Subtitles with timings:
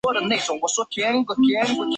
[0.03, 1.85] 请问一下有不错的 ㄟＰＰ 吗